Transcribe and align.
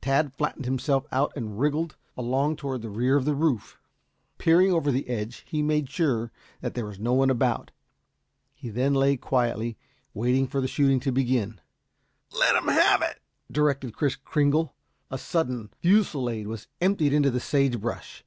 Tad 0.00 0.32
flattened 0.32 0.64
himself 0.64 1.04
out 1.12 1.34
and 1.36 1.60
wriggled 1.60 1.96
along 2.16 2.56
toward 2.56 2.80
the 2.80 2.88
rear 2.88 3.14
of 3.14 3.26
the 3.26 3.34
roof. 3.34 3.78
Peering 4.38 4.72
over 4.72 4.90
the 4.90 5.06
edge 5.06 5.44
he 5.46 5.62
made 5.62 5.90
sure 5.90 6.32
that 6.62 6.72
there 6.72 6.86
was 6.86 6.98
no 6.98 7.12
one 7.12 7.28
about. 7.28 7.72
He 8.54 8.70
then 8.70 8.94
lay 8.94 9.18
quietly 9.18 9.76
waiting 10.14 10.46
for 10.46 10.62
the 10.62 10.66
shooting 10.66 10.98
to 11.00 11.12
begin. 11.12 11.60
"Let 12.32 12.56
'em 12.56 12.68
have 12.68 13.02
it," 13.02 13.20
directed 13.52 13.92
Kris 13.94 14.16
Kringle. 14.16 14.74
A 15.10 15.18
sudden 15.18 15.68
fusillade 15.82 16.46
was 16.46 16.68
emptied 16.80 17.12
into 17.12 17.30
the 17.30 17.38
sage 17.38 17.78
brush. 17.78 18.24